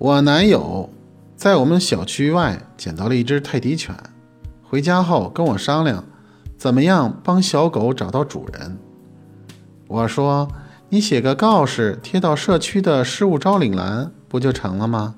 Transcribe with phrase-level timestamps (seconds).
[0.00, 0.88] 我男友
[1.34, 3.92] 在我们小区外捡到了一只泰迪犬，
[4.62, 6.04] 回家后跟我商量，
[6.56, 8.78] 怎么样帮小狗找到主人。
[9.88, 10.48] 我说
[10.90, 15.16] ：“你写个告示贴到社区的失物招领栏，不就成了吗？”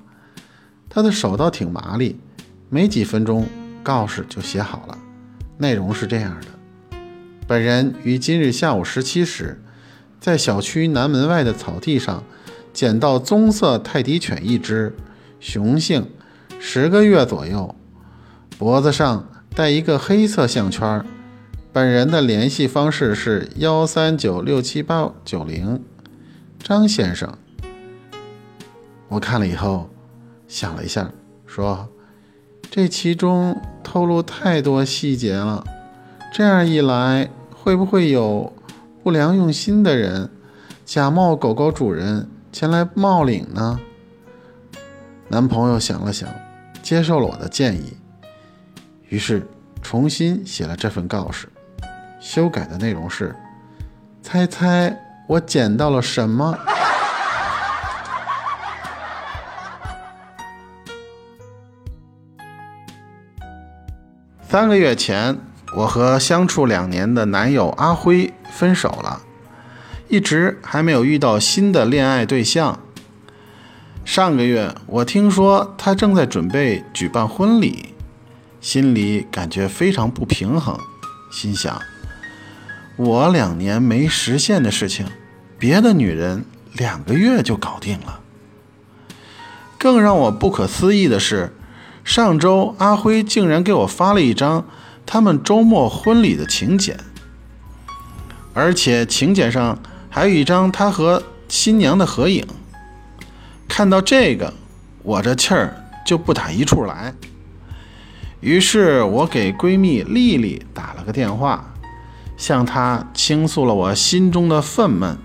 [0.89, 2.19] 他的手倒挺麻利，
[2.67, 3.45] 没几分钟，
[3.83, 4.97] 告示就写好了。
[5.59, 6.97] 内容是这样的：
[7.45, 9.61] 本人于今日下午十七时，
[10.19, 12.23] 在小区南门外的草地上。
[12.73, 14.95] 捡到棕色泰迪犬一只，
[15.39, 16.09] 雄性，
[16.59, 17.75] 十个月左右，
[18.57, 21.03] 脖子上带一个黑色项圈。
[21.73, 25.83] 本人的联系方式是幺三九六七八九零，
[26.59, 27.37] 张先生。
[29.07, 29.89] 我看了以后，
[30.47, 31.11] 想了一下，
[31.45, 31.89] 说
[32.69, 35.63] ：“这其中透露太多细节了，
[36.33, 38.53] 这样一来，会不会有
[39.03, 40.29] 不良用心的人
[40.85, 43.79] 假冒狗狗主人？”前来冒领呢？
[45.29, 46.29] 男朋友想了想，
[46.83, 47.97] 接受了我的建议，
[49.07, 49.47] 于是
[49.81, 51.47] 重新写了这份告示。
[52.19, 53.35] 修改的内容是：
[54.21, 54.95] 猜猜
[55.27, 56.55] 我捡到了什么？
[64.49, 65.39] 三个月前，
[65.77, 69.21] 我和相处两年的男友阿辉分手了。
[70.11, 72.77] 一直还没有遇到新的恋爱对象。
[74.03, 77.93] 上个月我听说他正在准备举办婚礼，
[78.59, 80.77] 心里感觉非常不平衡，
[81.31, 81.81] 心想：
[82.97, 85.05] 我两年没实现的事情，
[85.57, 88.19] 别的女人两个月就搞定了。
[89.77, 91.53] 更让我不可思议的是，
[92.03, 94.67] 上周阿辉竟然给我发了一张
[95.05, 96.99] 他们周末婚礼的请柬，
[98.53, 99.79] 而且请柬上。
[100.13, 102.45] 还有一张他和新娘的合影。
[103.67, 104.53] 看到这个，
[105.01, 105.73] 我这气儿
[106.05, 107.15] 就不打一处来。
[108.41, 111.73] 于是我给闺蜜丽丽打了个电话，
[112.35, 115.15] 向她倾诉了我心中的愤懑。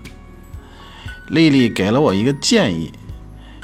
[1.27, 2.93] 丽丽给了我一个建议，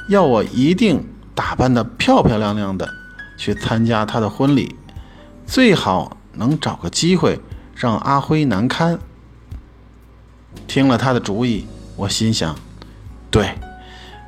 [0.10, 2.90] 要我一定打扮得漂漂亮亮的
[3.38, 4.76] 去参加她的婚礼，
[5.46, 7.40] 最好能找个机会
[7.74, 9.00] 让阿辉难堪。
[10.68, 12.56] 听了他的主意，我心想：
[13.30, 13.56] 对，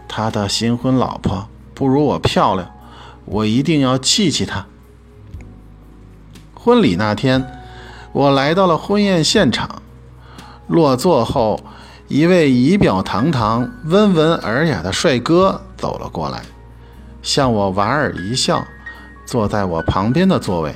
[0.08, 2.69] 他的新婚老婆不如我漂亮，
[3.25, 4.66] 我一定要气气他。
[6.53, 7.46] 婚礼那天，
[8.12, 9.81] 我来到了婚宴现场。
[10.68, 11.59] 落座后，
[12.08, 16.41] 一位仪表堂堂、温文尔雅的帅哥走了过来，
[17.22, 18.66] 向我莞尔一笑，
[19.25, 20.75] 坐在我旁边的座位。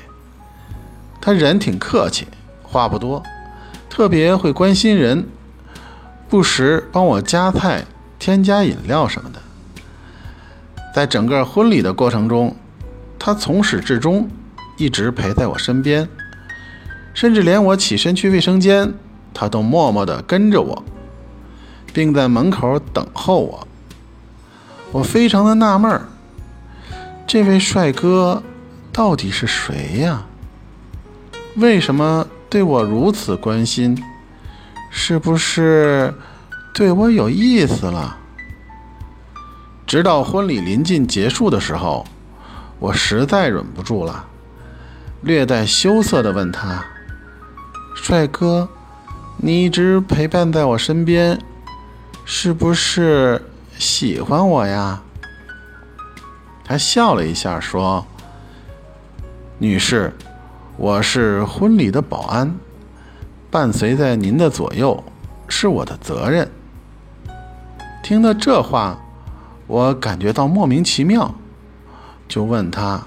[1.21, 2.27] 他人挺客气，
[2.63, 3.23] 话不多，
[3.89, 5.27] 特别会关心人。
[6.29, 7.85] 不时帮我夹菜、
[8.19, 9.41] 添加饮料什么的。
[10.93, 12.55] 在整个婚礼的过程中，
[13.17, 14.29] 他从始至终
[14.77, 16.07] 一直陪在我身边，
[17.15, 18.93] 甚至连我起身去卫生间，
[19.33, 20.83] 他都默默地跟着我，
[21.91, 23.67] 并在门口等候我。
[24.91, 26.09] 我非常的纳闷儿，
[27.25, 28.43] 这位帅哥
[28.93, 30.27] 到底是谁呀？
[31.55, 33.99] 为什么对我如此关心？
[35.01, 36.13] 是不是
[36.73, 38.17] 对我有意思了？
[39.87, 42.05] 直到婚礼临近结束的时候，
[42.79, 44.25] 我实在忍不住了，
[45.21, 46.83] 略带羞涩地问他
[47.95, 48.67] ：“帅哥，
[49.37, 51.39] 你一直陪伴在我身边，
[52.25, 53.41] 是不是
[53.77, 55.01] 喜欢我呀？”
[56.65, 58.05] 他笑了一下，说
[59.57, 60.13] ：“女士，
[60.75, 62.53] 我是婚礼的保安。”
[63.51, 65.03] 伴随在您的左右
[65.47, 66.49] 是我的责任。
[68.03, 68.99] 听到这话，
[69.67, 71.35] 我感觉到莫名其妙，
[72.27, 73.03] 就问他：“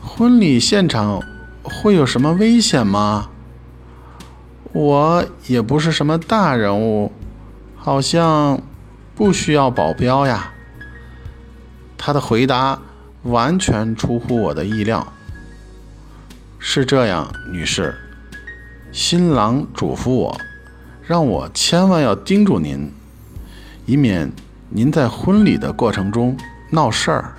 [0.00, 1.20] 婚礼现场
[1.62, 3.30] 会有什么危险吗？”
[4.72, 7.12] 我也不是什么大人物，
[7.76, 8.60] 好像
[9.14, 10.52] 不需要保镖呀。
[11.96, 12.80] 他的回答
[13.22, 15.12] 完全出乎我的意料。
[16.58, 17.94] 是这样，女士。
[18.94, 20.40] 新郎嘱咐我，
[21.02, 22.92] 让我千万要叮嘱您，
[23.86, 24.30] 以免
[24.68, 26.36] 您在婚礼的过程中
[26.70, 27.34] 闹事儿。